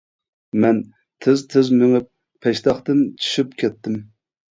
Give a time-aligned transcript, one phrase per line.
[0.61, 0.77] مەن
[1.25, 2.07] تىز-تىز مېڭىپ
[2.45, 4.01] پەشتاقتىن چۈشۈپ كەتتىم.